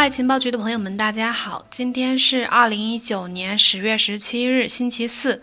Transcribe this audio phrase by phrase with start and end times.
[0.00, 1.66] 嗨，情报局的朋友们，大家好！
[1.72, 5.42] 今天是二零一九年十月十七日，星期四。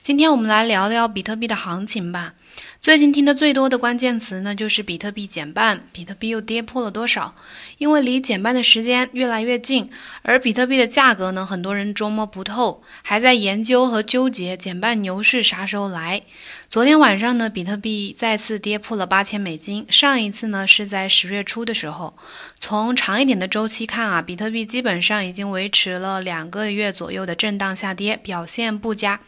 [0.00, 2.34] 今天我们来聊聊比特币的行情吧。
[2.78, 7.34] 最近听的最多的关键词呢，就是比特币减半，比特币又跌破了多少？
[7.78, 9.90] 因为离减半的时间越来越近，
[10.22, 16.22] 而比特币的价格呢，很多人捉摸不透，还在研究和纠结减半牛市啥时候来。
[16.68, 22.14] 昨天晚上呢，比特币再次跌破了八千美金，上一次呢是在十月初的时候。
[22.58, 29.20] 从长一点的周期看啊，比特币基本上已经维持了两个月左右的震荡下跌，表现不佳。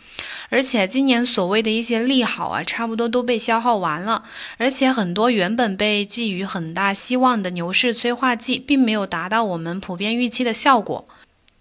[0.51, 4.25] 而且今年所谓的一些利好啊，差不多都被消耗完了，
[4.57, 11.07] 而且很多原本被寄予很大希望的牛市催化剂，并没有达到我们普遍预期的效果。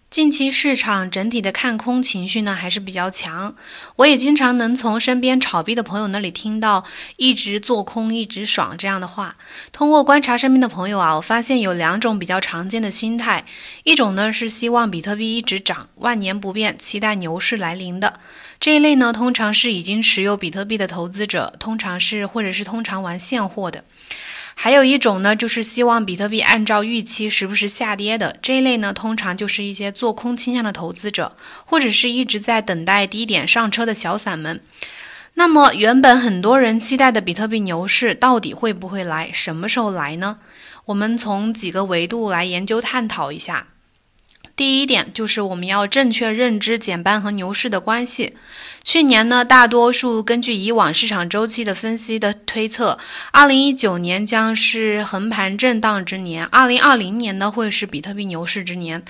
[0.10, 3.54] 近期市场整体的看空情绪呢还是比较强，
[3.98, 6.86] 我也经常能从身边炒币的朋友那里听到
[7.18, 9.36] “一直做空一直爽”这样的话。
[9.74, 13.44] 通过观察身边的朋友啊，我发现有两种比较常见的心态，
[13.84, 18.22] 一种呢是希望比特币一直涨，万年不变，期待牛市来临的
[18.62, 23.84] 这一类呢，通常是已经持有比特币的投资者，通常是或者是通常玩现货的。
[24.60, 34.60] 还有一种呢，就是希望比特币按照预期时不时下跌的这一类呢，通常就是一些做空倾向的投资者，或者是一直在等待低点上车的小散们。
[35.36, 39.30] 那么，原本很多人期待的比特币牛市到底会不会来？
[39.32, 40.40] 什么时候来呢？
[40.86, 43.68] 我们从几个维度来研究探讨一下。
[44.56, 48.36] 第一点就是我们要正确认知减半和牛市的关系。
[48.88, 52.98] 去年呢，大多数根据以往市场周期的分析的推测，
[53.34, 59.04] 二零一九年将是横盘震荡之年，二零二零年呢会是比特币牛市之年。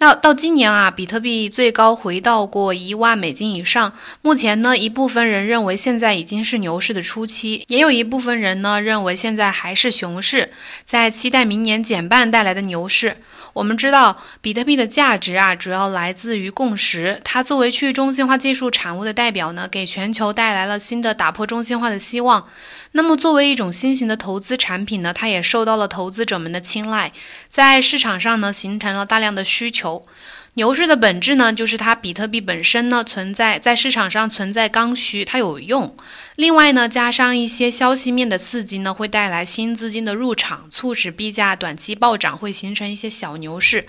[0.00, 3.92] 那到今年啊，比特币最高回到过一万美金以上。
[4.22, 10.52] 目前呢，一部分人认为现在已经是牛市的初期，也有一部分人呢认为现在还是熊市，
[10.86, 13.18] 在期待明年减半带来的牛市。
[13.54, 17.20] 我们知道，比特币的价值啊，主要来自于共识。
[17.24, 22.48] 它作为去中心化技术产物的代表呢，给全球带来了新的打破中心化的希望。
[22.92, 27.12] 那么，作为一种新型的投资产品呢，它也受到了投资者们的青睐，
[27.48, 30.06] 在市场上呢形成了大量的需求。
[30.54, 35.96] 牛市的本质呢，就是它比特币本身呢存在在市场上存在刚需，它有用。
[36.36, 43.86] 另外呢，加上一些消息面的刺激呢，会带来新资金的入场，促使币价短期暴涨，会形成一些小牛市。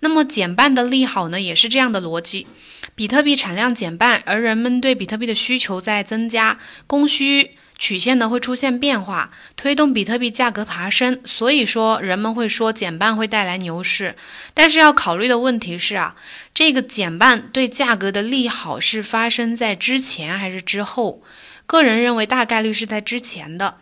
[0.00, 2.46] 那么减半的利好呢，也是这样的逻辑。
[2.94, 7.52] 比特币产量减半，而人们对比特币的需求在增加，供需。
[7.78, 11.18] 曲线呢会出现变化，推动比特币价格爬升。
[11.24, 14.16] 所以说，人们会说减半会带来牛市。
[14.52, 16.14] 但是要考虑的问题是啊，
[16.52, 21.22] 这个减半对价格的利好是发生在之前还是之后？
[21.64, 23.78] 个人认为大概率是在之前的，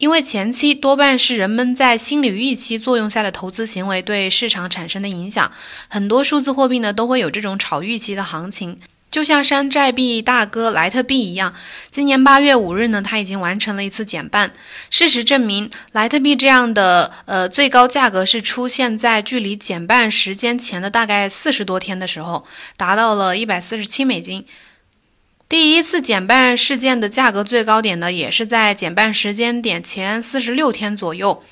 [0.00, 5.52] 因为前期多半是人们在心理预期作用下的投资行为对市场产生的影响。
[5.88, 8.78] 很多数字货币呢都会有这种炒预期的行情。
[9.10, 11.52] 就像山寨币大哥莱特币一样，
[11.90, 14.50] 今年八月五日呢，它已经完成了一次减半。
[14.88, 22.46] 事实证明，莱特币这样的呃最高价格是出现在距离减半时间前的大概四十多天的时候，
[22.78, 24.46] 达到了一百四十七美金。
[25.50, 31.42] 第一次减半事件的价格最高点呢，也是在减半时间点前四十六天左右。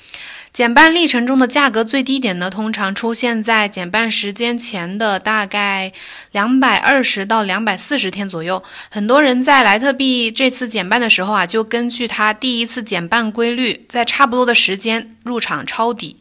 [0.51, 5.93] 减半历程中的价格最低点呢，通常出现在减半时间前的大概
[6.31, 8.61] 两百二十到两百四十天左右。
[8.89, 16.17] 很多人在莱特币这次减半的时候啊，就根据它第一次减半规律，在差不多的时间入场抄底，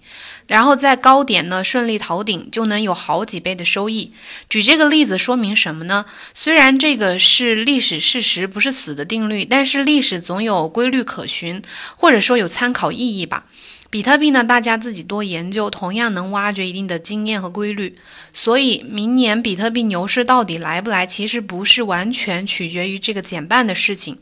[0.47, 4.12] 然后在高点呢顺利逃顶，就能有好几倍的收益。
[4.50, 6.05] 举这个例子说明什么呢？
[6.34, 11.62] 虽然这个是历史事实，不是死的定律，但是历史总有规律可循，
[11.97, 13.47] 或者说有参考意义吧。
[13.91, 17.97] 比特币呢，大家自己多研究，同样能挖掘一定的经验和规律。
[18.34, 24.19] 所以，明年比特币牛市到底来不来，其实不是完全取决于这个减半的事情，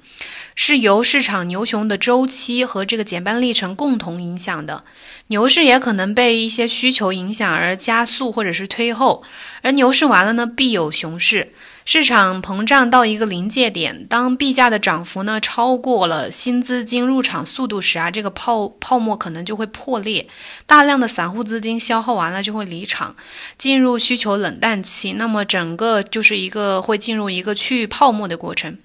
[0.55, 4.85] 是由市场牛熊的周期和这个减半历程共同影响的。
[5.27, 9.25] 牛市也可能被一些需求影响而加速或者是推后，
[9.63, 11.53] 而牛市完了呢，必有熊市。
[11.89, 20.27] 市场膨胀到一个临界点，当币价的涨幅呢超过了新资金入场速度时啊，这个泡泡沫可能就会破裂，
[20.67, 23.15] 大量的散户资金消耗完了就会离场，
[23.57, 28.77] 进入需求冷淡期，那么整个就是一个会进入一个去泡沫的过程。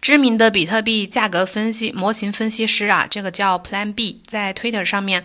[0.00, 5.22] 知名的比特币价格分析模型分析师啊，这个叫 Plan B，在 Twitter 上面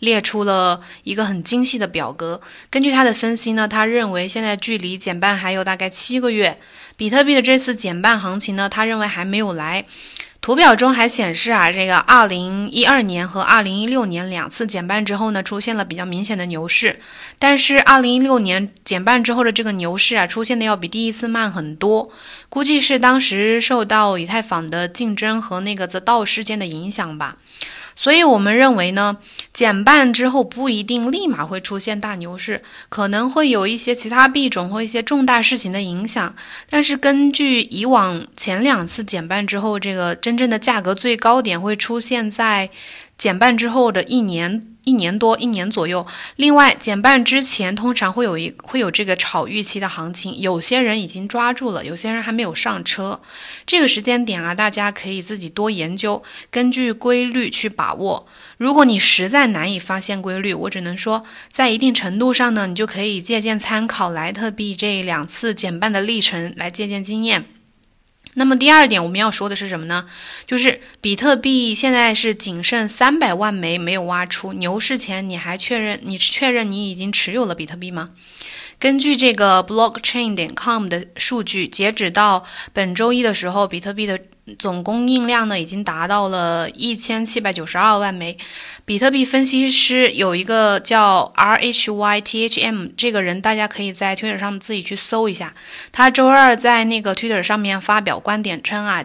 [0.00, 2.40] 列出了一个很精细的表格。
[2.68, 6.58] 根据他的分析呢，他认为现在距离减半还有大概七个月，
[6.96, 9.84] 比特币的这次减半行情呢，他认为还没有来。
[10.46, 17.00] 图表中还显示啊，这个二零一二年和二零一六年两次减半之后呢，出现了比较明显的牛市。
[17.40, 22.12] 但是二零一六年减半之后的这个牛市啊，出现的要比第一次慢很多。
[22.48, 27.38] 估计是当时受到以太坊的竞争和那个 The d o 事件的影响吧。
[27.96, 29.16] 所以我们认为呢，
[29.54, 36.36] 减半之后不一定立马会出现大牛市，可能会有一些其他币种或一些重大事情的影响。
[36.68, 42.68] 但是根据以往前两次减半之后，这个真正的价格最高点会出现在
[43.18, 44.72] 减半之后的一年。
[44.86, 46.06] 一年多，一年左右。
[46.36, 53.20] 另外，减半之前通常会有一会有这个炒预期的行情，有些人已经抓住了，有些人还没有上车。
[53.66, 56.22] 这个时间点啊，大家可以自己多研究，
[56.52, 58.28] 根据规律去把握。
[58.58, 67.44] 如果你实在难以发现规律，我只能说，在一定程度上呢，你就可以借鉴参考莱特币这两次减半的历程来借鉴经验。
[68.38, 70.04] 那么第二点我们要说的是什么呢？
[70.46, 78.10] 就是比特币现在是仅剩三百万枚没有挖出，牛市前你还确认你确认你已经持有了比特币吗？
[78.78, 84.20] 根据这个 blockchain 点 com 的数据，截止到本周一的时候，比特币的
[84.58, 88.36] 总供应量呢已经达到了一千七百九十二万枚。
[88.84, 95.54] 比特币分析师有一个叫 R H Y T H M 这个人，大家可以在 Twitter 上自己去搜一下。
[95.90, 99.04] 他周二在那个 Twitter 上面发表观点称啊。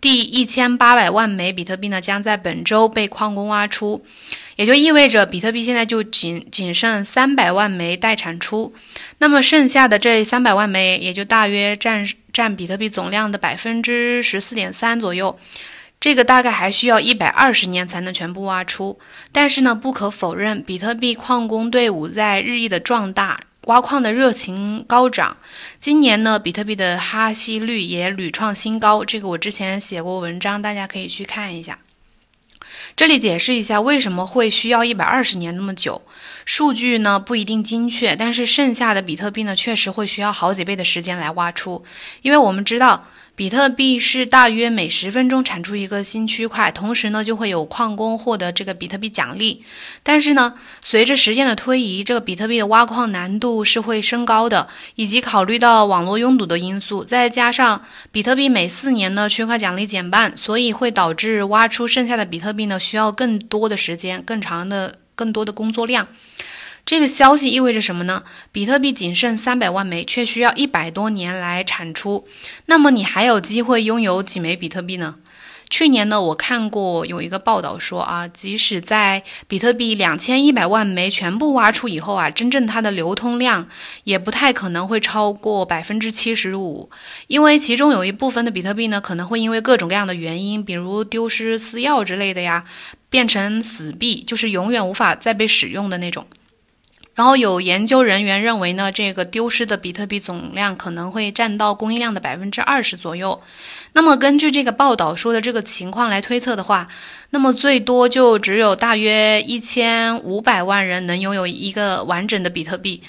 [0.00, 4.04] 第一千八百万枚比特币呢，将在本周被矿工挖出，
[4.56, 8.74] 也就意味着比特币现在就仅仅剩三百万枚待产出。
[9.18, 15.38] 那么剩下的这三百万枚，也就大约占占比特币总量的百分之十四点三左右。
[16.00, 18.98] 这个大概还需要一百二十年才能全部挖出。
[19.32, 23.40] 但是呢，不可否认，比特币矿工队伍在日益的壮大。
[23.62, 25.38] 挖矿的热情高涨，
[25.80, 29.02] 今年呢，比特币的哈希率也屡创新高。
[29.02, 31.78] 这个我之前写过文章，大家可以去看一下。
[32.96, 36.02] 这里解释一下为什么会需要一百二十年那么久。
[36.44, 41.84] 数据呢不一定精确，但是剩下的比特币呢确实会需要好几倍的时间来挖出，
[42.22, 43.06] 因为我们知道。
[43.36, 49.64] 比特币是大约每十分钟产出一个新区块，同时呢就会有矿工获得这个比特币奖励。
[50.04, 66.06] 但是呢，随着时间的推移，这个比特币的挖矿难度是会升高的，以及考虑到网络拥堵的因素，再加上比特币每四年呢区块奖励减半，所以会导致挖出剩下的比特币呢需要更多的时间、更长的、更多的工作量。
[66.86, 68.24] 这个消息意味着什么呢？
[68.52, 72.28] 比特币仅剩三百万枚，却需要一百多年来产出。
[72.66, 75.14] 那么你还有机会拥有几枚比特币呢？
[75.70, 83.66] 去年呢，我看过有一个报道说啊，即使在比特币两千一百万枚全部挖出以后啊，真正它的流通量
[84.04, 86.90] 也不太可能会超过百分之七十五，
[87.28, 92.66] 因为其中有一部分的比特币呢，可能会因为各种各样的原因，比如丢失、私钥之类的呀，
[93.08, 96.26] 变成死币，就是永远无法再被使用的那种。
[97.14, 103.40] 然后有研究人员认为呢，这个丢失的比特币总量可能会占到供应量的百分之二十左右。
[103.92, 106.88] 那么根据这个报道说的这个情况来推测的话，
[107.30, 113.02] 那么最多就只有大约一千五百万人能拥有一个完整的比特币。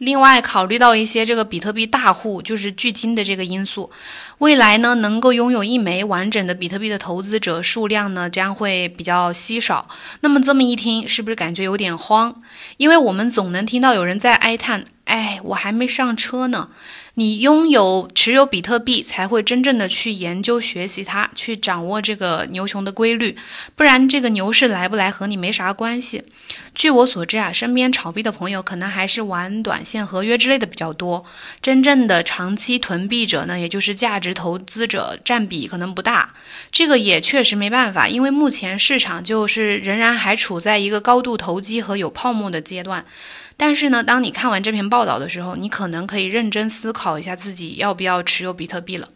[0.00, 3.90] 另外，考虑到一些这个比特币大户就是巨金的这个因素，
[4.38, 9.86] 未来呢能够拥有一枚完整的比特币的投资者数量呢将会比较稀少。
[10.20, 12.34] 那么这么一听，是不是感觉有点慌？
[12.78, 16.70] 因为我们总能听到有人在哀叹：“哎，我还没上车呢。”
[17.20, 23.36] 你拥有持有比特币，才会真正的去研究学习它，去掌握这个牛熊的规律，
[23.76, 26.22] 不然这个牛市来不来和你没啥关系。
[26.74, 31.26] 据我所知啊，身边炒币的朋友可能还是玩短线合约之类的比较多，
[31.60, 36.32] 真正的长期囤币者呢，也就是价值投资者占比可能不大。
[36.72, 43.04] 这个也确实没办法，因为目前市场就是仍然还处在一个高度投机和有泡沫的阶段。
[43.58, 49.08] 但是呢，当你看完这篇报道的时候，你可能可以认真思考考一下自己要不要持有比特币了。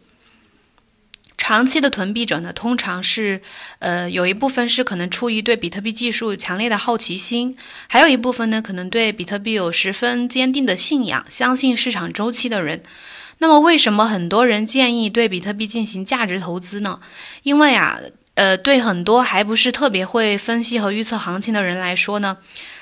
[1.37, 3.41] 长期的囤币者呢，通常是，
[3.79, 7.55] 呃，有一部分是可能出于对比特币技术强烈的好奇心，
[7.87, 12.83] 还有一部分呢，可能对比特币有十分坚定的信仰，相信市场周期的人。
[13.37, 16.99] 那么，为什么很多人建议对比特币进行价值投资呢？
[17.43, 17.99] 因为啊，
[18.33, 22.37] 呃，对很多还不是特别会分析和预测行情的人来说呢。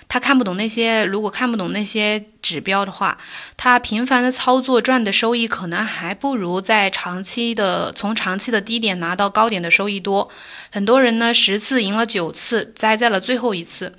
[0.07, 3.17] 他看不懂那些，如果看不懂那些指标的话，
[3.57, 10.29] 他频繁的操作赚的收益可能还不如在长期的从长期的低点拿到高点的收益多。
[10.72, 13.93] 很多人呢十次赢了九次，栽在了最后一次。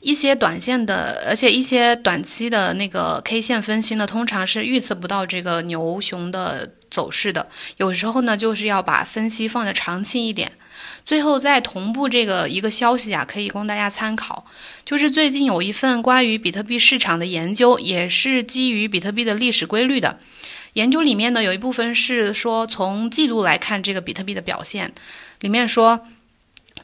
[0.00, 7.46] 一些短线的，而且一些短期的那个 K 线分析呢，通常是预测不到这个牛熊的走势的。
[7.76, 10.50] 有时候呢，就是要把分析放的长期一点。
[11.04, 14.44] 最后再同步这个一个消息啊，可以供大家参考，
[14.84, 20.18] 就是最近有一份关于比特币市场的研究，也是基于比特币的历史规律的。
[20.74, 24.92] 研究里面呢，有一部分是说从季度来看这个比特币的表现，
[25.40, 26.06] 里面说。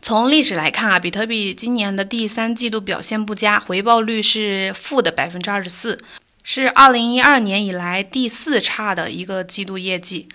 [0.01, 5.99] 从历史来看啊，比特币今年的第三季度表现不佳，回报率是负的百分之二十四，
[6.45, 10.29] 是二零一二年以来第四差的一个季度业绩。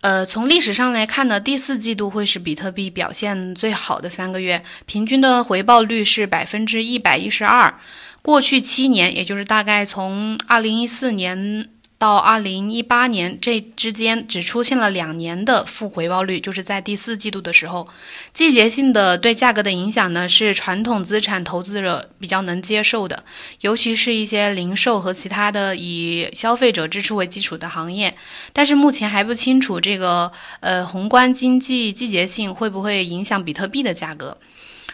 [0.00, 7.74] 呃，从历史上来看呢，第四季度会是比特币表现最好的三个月，平均的回报率是百分之一百一十二。
[8.22, 11.68] 过去七年，也就是大概从二零一四年。
[11.98, 17.88] 到二零一八年这之间只出现了两年的负回报率，就是在第四季度的时候。
[18.32, 23.24] 季节性的对价格的影响呢，是传统资产投资者比较能接受的，
[23.62, 28.14] 尤其是一些零售和其他的以消费者支出为基础的行业。
[28.52, 34.38] 但是目前还不清楚这个呃宏观经济季节性会不会影响比特币的价格。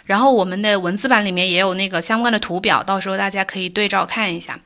[0.07, 4.59] 然后我们的文字版里面也有那个相关的图表，到时候大家可以对照看一下。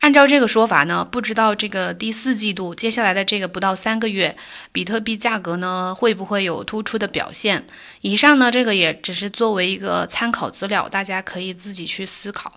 [0.00, 4.34] 按照这个说法呢，不知道这个第四季度接下来的这个不到三个月，
[4.72, 7.66] 比特币价格呢会不会有突出的表现？
[8.00, 12.54] 以上呢这个也只是作为一个参考资料，大家可以自己去思考。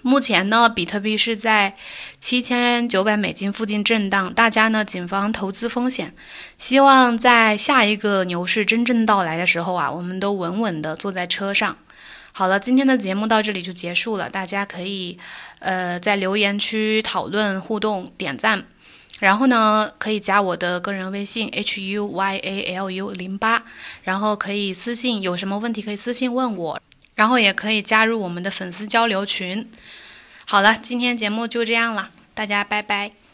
[0.00, 1.76] 目前呢，比特币是在
[2.20, 6.14] 七千九百美金附近震荡，大家呢谨防投资风险。
[6.56, 11.76] 希望在下一个牛市真正到来的时候啊，我们都稳稳的坐在车上。
[12.30, 15.18] 好了，今天的节目到这里就结束了，大家可以，
[15.58, 18.64] 呃，在留言区讨论互动、点赞，
[19.18, 23.62] 然后呢，可以加我的个人微信 h u y a l u 零八，
[24.02, 26.80] 然后可以私信，有什么问题可以私信问我，
[27.14, 29.70] 然后也可以加入我们的粉丝交流群。
[30.44, 33.25] 好了，今天节目就这样了，大家拜拜。